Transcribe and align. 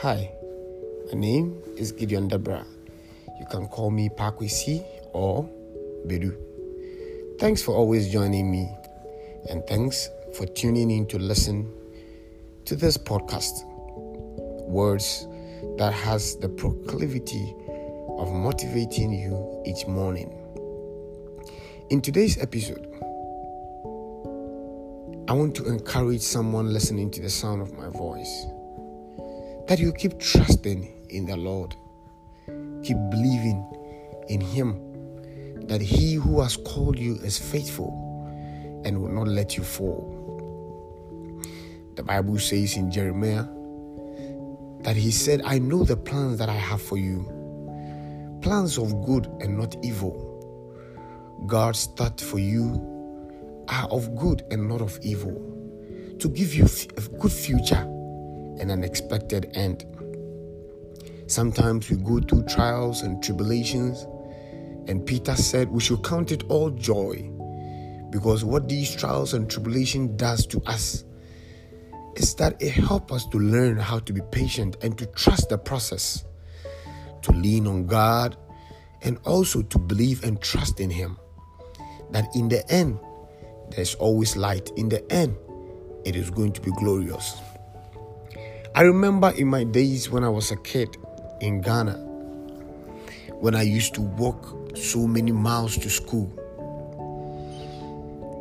Hi, 0.00 0.30
my 1.06 1.18
name 1.18 1.56
is 1.78 1.90
Gideon 1.90 2.28
Debra. 2.28 2.66
You 3.40 3.46
can 3.50 3.66
call 3.66 3.90
me 3.90 4.10
Pakwisi 4.10 4.84
or 5.14 5.48
Bedu. 6.06 6.36
Thanks 7.38 7.62
for 7.62 7.74
always 7.74 8.12
joining 8.12 8.50
me, 8.50 8.68
and 9.48 9.66
thanks 9.66 10.10
for 10.34 10.44
tuning 10.44 10.90
in 10.90 11.06
to 11.06 11.18
listen 11.18 11.72
to 12.66 12.76
this 12.76 12.98
podcast. 12.98 13.64
Words 14.68 15.26
that 15.78 15.94
has 15.94 16.36
the 16.36 16.50
proclivity 16.50 17.54
of 18.18 18.30
motivating 18.30 19.14
you 19.14 19.62
each 19.64 19.86
morning. 19.86 20.30
In 21.88 22.02
today's 22.02 22.36
episode, 22.36 22.86
I 25.26 25.32
want 25.32 25.54
to 25.54 25.64
encourage 25.66 26.20
someone 26.20 26.70
listening 26.70 27.10
to 27.12 27.22
the 27.22 27.30
sound 27.30 27.62
of 27.62 27.72
my 27.72 27.88
voice 27.88 28.46
that 29.66 29.80
you 29.80 29.92
keep 29.92 30.18
trusting 30.20 31.06
in 31.10 31.26
the 31.26 31.36
Lord, 31.36 31.74
keep 32.84 32.96
believing 33.10 33.66
in 34.28 34.40
Him, 34.40 34.80
that 35.66 35.80
He 35.80 36.14
who 36.14 36.40
has 36.40 36.56
called 36.56 36.98
you 36.98 37.16
is 37.16 37.36
faithful 37.36 37.92
and 38.84 39.02
will 39.02 39.10
not 39.10 39.26
let 39.26 39.56
you 39.56 39.64
fall. 39.64 40.12
The 41.96 42.02
Bible 42.02 42.38
says 42.38 42.76
in 42.76 42.92
Jeremiah 42.92 43.44
that 44.82 44.94
He 44.94 45.10
said, 45.10 45.42
I 45.44 45.58
know 45.58 45.82
the 45.82 45.96
plans 45.96 46.38
that 46.38 46.48
I 46.48 46.54
have 46.54 46.80
for 46.80 46.96
you, 46.96 47.24
plans 48.42 48.78
of 48.78 49.04
good 49.04 49.26
and 49.40 49.58
not 49.58 49.74
evil. 49.82 50.22
God's 51.46 51.86
thought 51.96 52.20
for 52.20 52.38
you 52.38 53.64
are 53.68 53.88
of 53.88 54.14
good 54.14 54.44
and 54.52 54.68
not 54.68 54.80
of 54.80 54.96
evil, 55.02 55.34
to 56.20 56.28
give 56.28 56.54
you 56.54 56.66
a 56.96 57.00
good 57.18 57.32
future 57.32 57.92
an 58.60 58.70
unexpected 58.70 59.50
end. 59.54 59.84
Sometimes 61.26 61.90
we 61.90 61.96
go 61.96 62.20
through 62.20 62.44
trials 62.44 63.02
and 63.02 63.22
tribulations, 63.22 64.06
and 64.88 65.04
Peter 65.04 65.34
said 65.34 65.68
we 65.70 65.80
should 65.80 66.04
count 66.04 66.30
it 66.30 66.44
all 66.48 66.70
joy 66.70 67.30
because 68.10 68.44
what 68.44 68.68
these 68.68 68.94
trials 68.94 69.34
and 69.34 69.50
tribulation 69.50 70.16
does 70.16 70.46
to 70.46 70.62
us 70.66 71.04
is 72.14 72.34
that 72.36 72.60
it 72.62 72.70
helps 72.70 73.12
us 73.12 73.26
to 73.26 73.38
learn 73.38 73.76
how 73.76 73.98
to 73.98 74.12
be 74.12 74.20
patient 74.30 74.76
and 74.82 74.96
to 74.98 75.06
trust 75.06 75.48
the 75.48 75.58
process, 75.58 76.24
to 77.22 77.32
lean 77.32 77.66
on 77.66 77.86
God, 77.86 78.36
and 79.02 79.18
also 79.24 79.62
to 79.62 79.78
believe 79.78 80.24
and 80.24 80.40
trust 80.40 80.80
in 80.80 80.88
Him. 80.88 81.18
That 82.12 82.28
in 82.34 82.48
the 82.48 82.66
end, 82.72 82.98
there's 83.70 83.94
always 83.96 84.36
light. 84.36 84.70
In 84.76 84.88
the 84.88 85.04
end, 85.12 85.36
it 86.04 86.16
is 86.16 86.30
going 86.30 86.52
to 86.52 86.60
be 86.60 86.70
glorious. 86.70 87.36
I 88.76 88.82
remember 88.82 89.30
in 89.30 89.48
my 89.48 89.64
days 89.64 90.10
when 90.10 90.22
I 90.22 90.28
was 90.28 90.50
a 90.50 90.56
kid 90.56 90.98
in 91.40 91.62
Ghana, 91.62 91.94
when 93.40 93.54
I 93.54 93.62
used 93.62 93.94
to 93.94 94.02
walk 94.02 94.54
so 94.76 95.06
many 95.06 95.32
miles 95.32 95.78
to 95.78 95.88
school. 95.88 96.30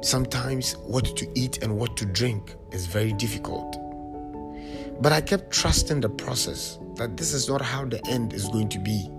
Sometimes 0.03 0.73
what 0.79 1.05
to 1.15 1.31
eat 1.35 1.63
and 1.63 1.77
what 1.77 1.95
to 1.95 2.05
drink 2.05 2.53
is 2.73 2.85
very 2.85 3.13
difficult. 3.13 3.77
But 5.01 5.13
I 5.13 5.21
kept 5.21 5.51
trusting 5.51 6.01
the 6.01 6.09
process 6.09 6.79
that 6.95 7.15
this 7.15 7.31
is 7.31 7.47
not 7.47 7.61
how 7.61 7.85
the 7.85 8.05
end 8.09 8.33
is 8.33 8.49
going 8.49 8.67
to 8.69 8.79
be. 8.79 9.09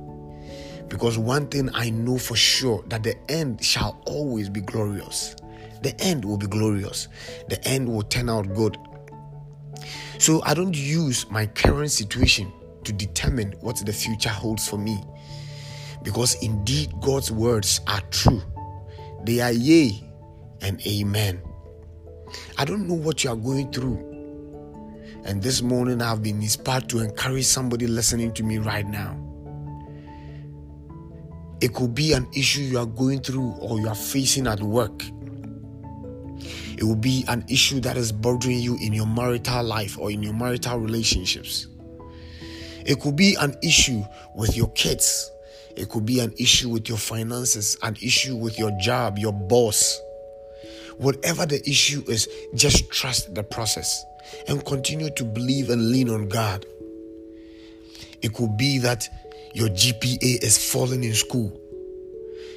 Because 0.88 1.16
one 1.16 1.46
thing 1.46 1.70
I 1.72 1.88
know 1.88 2.18
for 2.18 2.36
sure 2.36 2.84
that 2.88 3.04
the 3.04 3.16
end 3.30 3.64
shall 3.64 4.02
always 4.04 4.50
be 4.50 4.60
glorious. 4.60 5.34
The 5.80 5.98
end 5.98 6.26
will 6.26 6.36
be 6.36 6.46
glorious. 6.46 7.08
The 7.48 7.66
end 7.66 7.88
will 7.88 8.02
turn 8.02 8.28
out 8.28 8.52
good. 8.52 8.76
So 10.18 10.42
I 10.44 10.54
don't 10.54 10.76
use 10.76 11.30
my 11.30 11.46
current 11.46 11.90
situation 11.90 12.52
to 12.84 12.92
determine 12.92 13.52
what 13.60 13.76
the 13.84 13.92
future 13.92 14.30
holds 14.30 14.68
for 14.68 14.78
me. 14.78 15.02
Because 16.02 16.42
indeed, 16.42 16.92
God's 17.00 17.30
words 17.30 17.80
are 17.86 18.00
true. 18.10 18.42
They 19.24 19.40
are 19.40 19.52
yea 19.52 20.02
and 20.62 20.80
amen. 20.86 21.42
I 22.58 22.64
don't 22.64 22.88
know 22.88 22.94
what 22.94 23.24
you 23.24 23.30
are 23.30 23.36
going 23.36 23.72
through. 23.72 24.14
And 25.24 25.42
this 25.42 25.62
morning, 25.62 26.00
I've 26.00 26.22
been 26.22 26.40
inspired 26.40 26.88
to 26.90 27.00
encourage 27.00 27.44
somebody 27.44 27.86
listening 27.86 28.32
to 28.34 28.44
me 28.44 28.58
right 28.58 28.86
now. 28.86 29.22
It 31.60 31.74
could 31.74 31.94
be 31.94 32.12
an 32.12 32.28
issue 32.34 32.60
you 32.60 32.78
are 32.78 32.86
going 32.86 33.20
through 33.20 33.52
or 33.58 33.80
you 33.80 33.88
are 33.88 33.94
facing 33.94 34.46
at 34.46 34.60
work. 34.60 35.02
It 36.78 36.84
will 36.84 36.96
be 36.96 37.24
an 37.28 37.44
issue 37.48 37.80
that 37.80 37.96
is 37.96 38.12
bothering 38.12 38.58
you 38.58 38.76
in 38.80 38.92
your 38.92 39.06
marital 39.06 39.64
life 39.64 39.98
or 39.98 40.10
in 40.10 40.22
your 40.22 40.34
marital 40.34 40.78
relationships. 40.78 41.66
It 42.84 43.00
could 43.00 43.16
be 43.16 43.34
an 43.36 43.56
issue 43.62 44.04
with 44.34 44.56
your 44.56 44.70
kids. 44.70 45.30
It 45.76 45.88
could 45.88 46.06
be 46.06 46.20
an 46.20 46.32
issue 46.38 46.68
with 46.68 46.88
your 46.88 46.98
finances, 46.98 47.76
an 47.82 47.96
issue 48.00 48.36
with 48.36 48.58
your 48.58 48.70
job, 48.80 49.18
your 49.18 49.32
boss. 49.32 50.00
Whatever 50.96 51.46
the 51.46 51.60
issue 51.68 52.02
is, 52.08 52.28
just 52.54 52.90
trust 52.90 53.34
the 53.34 53.42
process 53.42 54.04
and 54.48 54.64
continue 54.64 55.10
to 55.10 55.24
believe 55.24 55.68
and 55.70 55.90
lean 55.90 56.08
on 56.08 56.28
God. 56.28 56.64
It 58.22 58.32
could 58.32 58.56
be 58.56 58.78
that 58.78 59.08
your 59.52 59.68
GPA 59.68 60.42
is 60.42 60.72
falling 60.72 61.04
in 61.04 61.14
school 61.14 61.60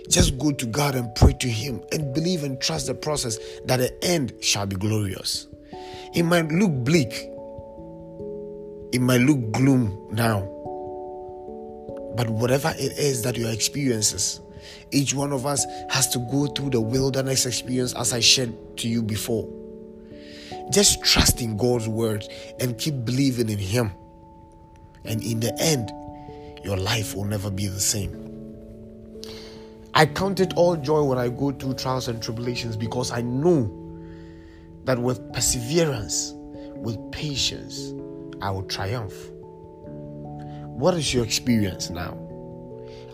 just 0.07 0.37
go 0.37 0.51
to 0.51 0.65
God 0.65 0.95
and 0.95 1.13
pray 1.15 1.33
to 1.33 1.49
Him 1.49 1.81
and 1.91 2.13
believe 2.13 2.43
and 2.43 2.59
trust 2.61 2.87
the 2.87 2.93
process 2.93 3.37
that 3.65 3.77
the 3.77 4.03
end 4.03 4.33
shall 4.41 4.65
be 4.65 4.75
glorious. 4.75 5.47
It 6.13 6.23
might 6.23 6.51
look 6.51 6.71
bleak, 6.71 7.11
it 8.91 9.01
might 9.01 9.21
look 9.21 9.51
gloom 9.51 10.07
now, 10.11 10.41
but 12.15 12.29
whatever 12.29 12.73
it 12.77 12.97
is 12.97 13.21
that 13.23 13.37
your 13.37 13.51
experiences, 13.51 14.41
each 14.91 15.13
one 15.13 15.31
of 15.31 15.45
us 15.45 15.65
has 15.89 16.07
to 16.09 16.19
go 16.31 16.47
through 16.47 16.71
the 16.71 16.81
wilderness 16.81 17.45
experience 17.45 17.93
as 17.93 18.13
I 18.13 18.19
shared 18.19 18.77
to 18.77 18.87
you 18.87 19.03
before. 19.03 19.47
Just 20.71 21.03
trust 21.03 21.41
in 21.41 21.57
God's 21.57 21.87
word 21.87 22.27
and 22.59 22.77
keep 22.77 23.05
believing 23.05 23.49
in 23.49 23.57
Him. 23.57 23.91
And 25.05 25.23
in 25.23 25.39
the 25.39 25.55
end, 25.59 25.91
your 26.63 26.77
life 26.77 27.15
will 27.15 27.25
never 27.25 27.49
be 27.49 27.67
the 27.67 27.79
same. 27.79 28.28
I 29.93 30.05
count 30.05 30.39
it 30.39 30.53
all 30.55 30.75
joy 30.75 31.03
when 31.03 31.17
I 31.17 31.29
go 31.29 31.51
through 31.51 31.73
trials 31.75 32.07
and 32.07 32.21
tribulations 32.21 32.77
because 32.77 33.11
I 33.11 33.21
know 33.21 33.75
that 34.85 34.99
with 34.99 35.33
perseverance, 35.33 36.33
with 36.75 36.97
patience, 37.11 37.93
I 38.41 38.51
will 38.51 38.63
triumph. 38.63 39.13
What 40.79 40.93
is 40.93 41.13
your 41.13 41.25
experience 41.25 41.89
now? 41.89 42.17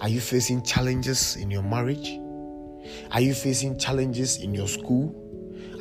Are 0.01 0.09
you 0.09 0.19
facing 0.19 0.61
challenges 0.63 1.35
in 1.35 1.49
your 1.49 1.63
marriage? 1.63 2.19
Are 3.11 3.21
you 3.21 3.33
facing 3.33 3.79
challenges 3.79 4.37
in 4.37 4.53
your 4.53 4.67
school? 4.67 5.15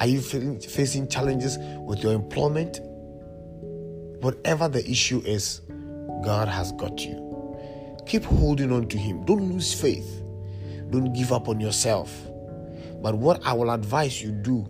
Are 0.00 0.06
you 0.06 0.20
facing 0.20 1.08
challenges 1.08 1.58
with 1.80 2.02
your 2.02 2.12
employment? 2.14 2.80
Whatever 4.22 4.68
the 4.68 4.88
issue 4.88 5.20
is, 5.26 5.60
God 6.24 6.48
has 6.48 6.72
got 6.72 7.04
you. 7.04 7.20
Keep 8.06 8.24
holding 8.24 8.72
on 8.72 8.88
to 8.88 8.98
Him. 8.98 9.24
Don't 9.26 9.52
lose 9.52 9.78
faith. 9.78 10.23
Don't 10.94 11.12
give 11.12 11.32
up 11.32 11.48
on 11.48 11.58
yourself. 11.58 12.16
But 13.02 13.16
what 13.16 13.44
I 13.44 13.52
will 13.52 13.72
advise 13.72 14.22
you 14.22 14.30
do 14.30 14.68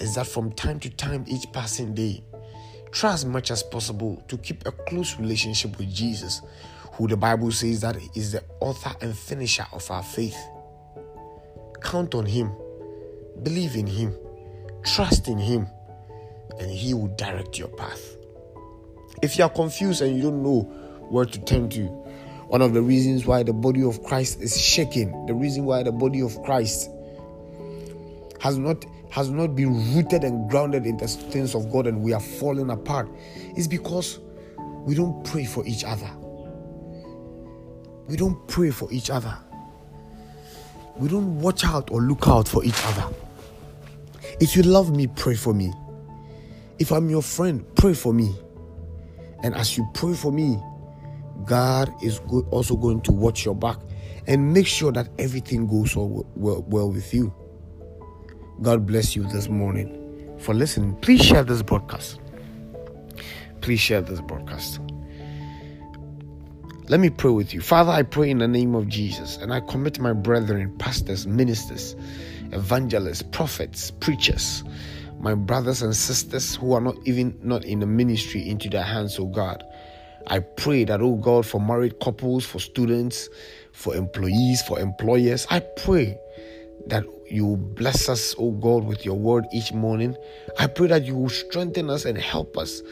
is 0.00 0.16
that 0.16 0.26
from 0.26 0.50
time 0.50 0.80
to 0.80 0.90
time, 0.90 1.24
each 1.28 1.46
passing 1.52 1.94
day, 1.94 2.24
try 2.90 3.12
as 3.12 3.24
much 3.24 3.52
as 3.52 3.62
possible 3.62 4.20
to 4.26 4.36
keep 4.38 4.66
a 4.66 4.72
close 4.72 5.16
relationship 5.20 5.78
with 5.78 5.94
Jesus, 5.94 6.42
who 6.94 7.06
the 7.06 7.16
Bible 7.16 7.52
says 7.52 7.80
that 7.82 7.96
is 8.16 8.32
the 8.32 8.42
author 8.58 8.92
and 9.00 9.16
finisher 9.16 9.64
of 9.72 9.88
our 9.88 10.02
faith. 10.02 10.36
Count 11.80 12.16
on 12.16 12.26
Him, 12.26 12.50
believe 13.44 13.76
in 13.76 13.86
Him, 13.86 14.16
trust 14.82 15.28
in 15.28 15.38
Him, 15.38 15.68
and 16.58 16.68
He 16.68 16.92
will 16.92 17.14
direct 17.14 17.56
your 17.56 17.68
path. 17.68 18.16
If 19.22 19.38
you 19.38 19.44
are 19.44 19.50
confused 19.50 20.02
and 20.02 20.16
you 20.16 20.22
don't 20.22 20.42
know 20.42 20.62
where 21.08 21.24
to 21.24 21.38
turn 21.44 21.68
to, 21.68 22.04
one 22.48 22.62
of 22.62 22.72
the 22.74 22.82
reasons 22.82 23.26
why 23.26 23.42
the 23.42 23.52
body 23.52 23.82
of 23.82 24.02
Christ 24.04 24.40
is 24.40 24.60
shaking, 24.60 25.26
the 25.26 25.34
reason 25.34 25.64
why 25.64 25.82
the 25.82 25.92
body 25.92 26.20
of 26.20 26.40
Christ 26.42 26.90
has 28.40 28.58
not 28.58 28.84
has 29.10 29.30
not 29.30 29.56
been 29.56 29.94
rooted 29.94 30.24
and 30.24 30.48
grounded 30.50 30.86
in 30.86 30.96
the 30.96 31.08
things 31.08 31.54
of 31.54 31.70
God 31.72 31.86
and 31.86 32.02
we 32.02 32.12
are 32.12 32.20
falling 32.20 32.70
apart 32.70 33.08
is 33.56 33.66
because 33.66 34.20
we 34.84 34.94
don't 34.94 35.24
pray 35.24 35.44
for 35.44 35.66
each 35.66 35.84
other. 35.84 36.10
We 38.08 38.16
don't 38.16 38.46
pray 38.46 38.70
for 38.70 38.92
each 38.92 39.10
other. 39.10 39.36
We 40.96 41.08
don't 41.08 41.40
watch 41.40 41.64
out 41.64 41.90
or 41.90 42.00
look 42.00 42.28
out 42.28 42.46
for 42.46 42.64
each 42.64 42.84
other. 42.84 43.06
If 44.40 44.56
you 44.56 44.62
love 44.62 44.94
me, 44.94 45.06
pray 45.06 45.34
for 45.34 45.54
me. 45.54 45.72
If 46.78 46.92
I'm 46.92 47.08
your 47.08 47.22
friend, 47.22 47.64
pray 47.74 47.94
for 47.94 48.12
me. 48.12 48.34
And 49.42 49.54
as 49.54 49.76
you 49.76 49.88
pray 49.94 50.14
for 50.14 50.30
me, 50.30 50.58
God 51.44 51.92
is 52.02 52.20
also 52.50 52.76
going 52.76 53.00
to 53.02 53.12
watch 53.12 53.44
your 53.44 53.54
back 53.54 53.78
and 54.26 54.52
make 54.52 54.66
sure 54.66 54.92
that 54.92 55.08
everything 55.18 55.66
goes 55.66 55.94
well, 55.94 56.26
well, 56.34 56.64
well 56.68 56.90
with 56.90 57.12
you. 57.14 57.32
God 58.62 58.86
bless 58.86 59.14
you 59.14 59.24
this 59.24 59.48
morning 59.48 60.36
for 60.38 60.54
listening. 60.54 60.96
Please 60.96 61.24
share 61.24 61.44
this 61.44 61.62
broadcast. 61.62 62.18
Please 63.60 63.80
share 63.80 64.00
this 64.00 64.20
broadcast. 64.20 64.80
Let 66.88 67.00
me 67.00 67.10
pray 67.10 67.30
with 67.30 67.52
you. 67.52 67.60
Father, 67.60 67.90
I 67.90 68.02
pray 68.02 68.30
in 68.30 68.38
the 68.38 68.46
name 68.46 68.74
of 68.76 68.86
Jesus 68.86 69.38
and 69.38 69.52
I 69.52 69.60
commit 69.60 69.98
my 69.98 70.12
brethren, 70.12 70.76
pastors, 70.78 71.26
ministers, 71.26 71.96
evangelists, 72.52 73.22
prophets, 73.22 73.90
preachers, 73.90 74.62
my 75.18 75.34
brothers 75.34 75.82
and 75.82 75.96
sisters 75.96 76.54
who 76.54 76.74
are 76.74 76.80
not 76.80 76.96
even 77.04 77.36
not 77.42 77.64
in 77.64 77.80
the 77.80 77.86
ministry 77.86 78.48
into 78.48 78.68
their 78.68 78.84
hands, 78.84 79.18
oh 79.18 79.26
God. 79.26 79.64
I 80.28 80.40
pray 80.40 80.84
that, 80.84 81.00
oh 81.00 81.14
God, 81.14 81.46
for 81.46 81.60
married 81.60 82.00
couples, 82.00 82.44
for 82.44 82.58
students, 82.58 83.28
for 83.72 83.94
employees, 83.94 84.62
for 84.62 84.78
employers, 84.80 85.46
I 85.50 85.60
pray 85.60 86.18
that 86.86 87.04
you 87.28 87.56
bless 87.56 88.08
us, 88.08 88.34
oh 88.38 88.52
God, 88.52 88.84
with 88.84 89.04
your 89.04 89.16
word 89.16 89.46
each 89.52 89.72
morning. 89.72 90.16
I 90.58 90.66
pray 90.66 90.88
that 90.88 91.04
you 91.04 91.16
will 91.16 91.28
strengthen 91.28 91.90
us 91.90 92.04
and 92.04 92.16
help 92.16 92.56
us. 92.56 92.82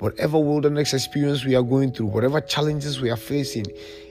Whatever 0.00 0.38
wilderness 0.38 0.92
experience 0.92 1.44
we 1.44 1.54
are 1.54 1.62
going 1.62 1.92
through, 1.92 2.06
whatever 2.06 2.40
challenges 2.40 3.00
we 3.00 3.10
are 3.10 3.16
facing 3.16 3.64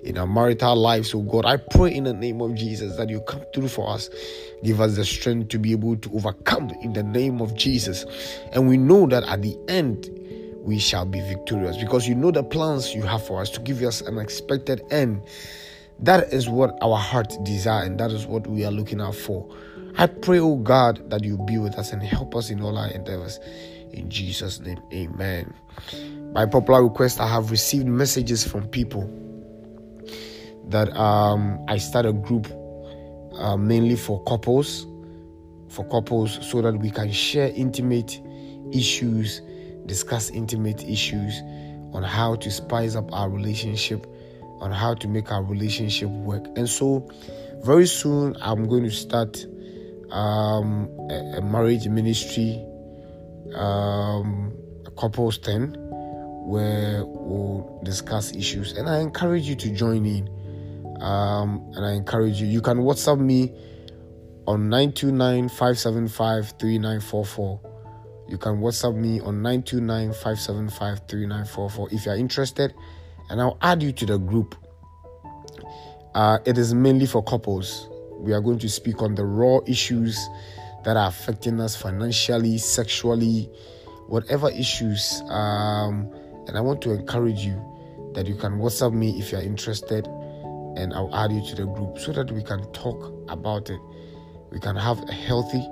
in 0.03 0.17
our 0.17 0.25
marital 0.25 0.75
lives, 0.75 1.13
oh 1.13 1.21
God, 1.21 1.45
I 1.45 1.57
pray 1.57 1.93
in 1.93 2.05
the 2.05 2.13
name 2.13 2.41
of 2.41 2.55
Jesus 2.55 2.95
that 2.95 3.09
you 3.09 3.19
come 3.21 3.43
through 3.53 3.67
for 3.67 3.89
us. 3.89 4.09
Give 4.63 4.79
us 4.79 4.95
the 4.95 5.03
strength 5.03 5.49
to 5.49 5.59
be 5.59 5.73
able 5.73 5.97
to 5.97 6.13
overcome 6.15 6.71
in 6.81 6.93
the 6.93 7.03
name 7.03 7.41
of 7.41 7.53
Jesus. 7.55 8.05
And 8.53 8.67
we 8.67 8.77
know 8.77 9.07
that 9.07 9.23
at 9.23 9.41
the 9.41 9.57
end, 9.67 10.09
we 10.63 10.79
shall 10.79 11.05
be 11.05 11.19
victorious 11.21 11.77
because 11.77 12.07
you 12.07 12.15
know 12.15 12.31
the 12.31 12.43
plans 12.43 12.95
you 12.95 13.01
have 13.01 13.25
for 13.25 13.41
us 13.41 13.49
to 13.49 13.59
give 13.59 13.81
us 13.81 14.01
an 14.01 14.17
expected 14.17 14.81
end. 14.91 15.21
That 15.99 16.31
is 16.33 16.49
what 16.49 16.77
our 16.81 16.97
heart 16.97 17.33
desire 17.43 17.83
and 17.85 17.99
that 17.99 18.11
is 18.11 18.25
what 18.25 18.47
we 18.47 18.65
are 18.65 18.71
looking 18.71 19.01
out 19.01 19.15
for. 19.15 19.47
I 19.97 20.07
pray, 20.07 20.39
oh 20.39 20.55
God, 20.55 21.09
that 21.09 21.23
you 21.23 21.37
be 21.37 21.57
with 21.57 21.75
us 21.75 21.91
and 21.91 22.01
help 22.01 22.35
us 22.35 22.49
in 22.49 22.61
all 22.61 22.77
our 22.77 22.87
endeavors. 22.89 23.39
In 23.91 24.09
Jesus' 24.09 24.59
name, 24.59 24.81
amen. 24.91 25.53
By 26.33 26.45
popular 26.45 26.83
request, 26.83 27.19
I 27.19 27.27
have 27.27 27.51
received 27.51 27.85
messages 27.85 28.47
from 28.47 28.67
people 28.69 29.07
that 30.69 30.95
um, 30.97 31.63
I 31.67 31.77
start 31.77 32.05
a 32.05 32.13
group 32.13 32.47
uh, 33.35 33.57
mainly 33.57 33.95
for 33.95 34.23
couples, 34.23 34.87
for 35.69 35.87
couples, 35.89 36.39
so 36.49 36.61
that 36.61 36.77
we 36.77 36.89
can 36.89 37.11
share 37.11 37.51
intimate 37.53 38.19
issues 38.71 39.41
discuss 39.85 40.29
intimate 40.29 40.83
issues, 40.83 41.41
on 41.93 42.03
how 42.03 42.35
to 42.35 42.49
spice 42.51 42.95
up 42.95 43.11
our 43.13 43.29
relationship, 43.29 44.05
on 44.59 44.71
how 44.71 44.93
to 44.95 45.07
make 45.07 45.31
our 45.31 45.43
relationship 45.43 46.09
work. 46.09 46.45
And 46.55 46.67
so, 46.67 47.07
very 47.63 47.87
soon, 47.87 48.35
I'm 48.41 48.67
going 48.67 48.83
to 48.83 48.91
start 48.91 49.45
um, 50.11 50.89
a, 51.09 51.37
a, 51.37 51.41
marriage 51.41 51.87
ministry, 51.87 52.63
um, 53.55 54.53
a 54.85 54.91
couples 54.91 55.37
tent, 55.37 55.75
where 55.77 57.03
we'll 57.05 57.79
discuss 57.83 58.35
issues. 58.35 58.73
And 58.73 58.89
I 58.89 58.99
encourage 58.99 59.47
you 59.47 59.55
to 59.55 59.69
join 59.73 60.05
in. 60.05 60.27
Um, 61.01 61.71
and 61.75 61.85
I 61.85 61.93
encourage 61.93 62.39
you, 62.39 62.47
you 62.47 62.61
can 62.61 62.79
WhatsApp 62.79 63.19
me 63.19 63.53
on 64.47 64.69
929 64.69 65.49
575 65.49 66.53
3944 66.59 67.72
you 68.33 68.37
can 68.39 68.57
WhatsApp 68.57 68.95
me 68.95 69.21
on 69.21 69.43
929-575-3944 69.43 71.93
if 71.93 72.07
you 72.07 72.11
are 72.11 72.17
interested, 72.17 72.73
and 73.29 73.39
I'll 73.39 73.59
add 73.61 73.83
you 73.83 73.91
to 73.91 74.07
the 74.07 74.17
group. 74.17 74.55
Uh, 76.15 76.39
it 76.43 76.57
is 76.57 76.73
mainly 76.73 77.05
for 77.05 77.23
couples. 77.23 77.87
We 78.17 78.33
are 78.33 78.41
going 78.41 78.57
to 78.57 78.69
speak 78.69 79.03
on 79.03 79.13
the 79.13 79.23
raw 79.23 79.59
issues 79.67 80.17
that 80.83 80.97
are 80.97 81.09
affecting 81.09 81.59
us 81.59 81.75
financially, 81.75 82.57
sexually, 82.57 83.51
whatever 84.07 84.49
issues. 84.49 85.21
Um, 85.29 86.09
and 86.47 86.57
I 86.57 86.61
want 86.61 86.81
to 86.81 86.91
encourage 86.91 87.45
you 87.45 87.63
that 88.15 88.25
you 88.25 88.33
can 88.33 88.53
WhatsApp 88.53 88.93
me 88.93 89.19
if 89.19 89.31
you 89.31 89.37
are 89.37 89.43
interested, 89.43 90.07
and 90.07 90.91
I'll 90.91 91.15
add 91.15 91.31
you 91.31 91.45
to 91.49 91.55
the 91.55 91.67
group 91.67 91.99
so 91.99 92.11
that 92.13 92.31
we 92.31 92.41
can 92.41 92.65
talk 92.71 93.13
about 93.29 93.69
it. 93.69 93.79
We 94.51 94.59
can 94.59 94.75
have 94.75 95.07
a 95.07 95.13
healthy 95.13 95.63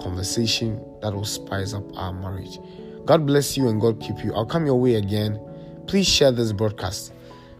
conversation 0.00 0.82
that 1.02 1.12
will 1.12 1.24
spice 1.24 1.74
up 1.74 1.84
our 1.96 2.12
marriage. 2.12 2.58
God 3.04 3.26
bless 3.26 3.56
you 3.56 3.68
and 3.68 3.80
God 3.80 4.00
keep 4.00 4.24
you. 4.24 4.34
I'll 4.34 4.46
come 4.46 4.66
your 4.66 4.80
way 4.80 4.94
again. 4.94 5.40
Please 5.86 6.06
share 6.06 6.32
this 6.32 6.52
broadcast. 6.52 7.12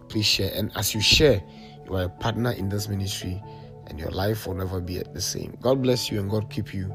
Please 0.09 0.25
share. 0.25 0.51
And 0.53 0.71
as 0.75 0.93
you 0.95 1.01
share, 1.01 1.43
you 1.85 1.95
are 1.95 2.03
a 2.03 2.09
partner 2.09 2.51
in 2.51 2.69
this 2.69 2.87
ministry 2.87 3.41
and 3.87 3.99
your 3.99 4.11
life 4.11 4.47
will 4.47 4.55
never 4.55 4.81
be 4.81 5.01
the 5.13 5.21
same. 5.21 5.57
God 5.61 5.81
bless 5.81 6.11
you 6.11 6.19
and 6.19 6.29
God 6.29 6.49
keep 6.49 6.73
you. 6.73 6.93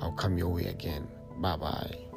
I'll 0.00 0.12
come 0.12 0.38
your 0.38 0.48
way 0.48 0.66
again. 0.66 1.06
Bye 1.38 1.56
bye. 1.56 2.09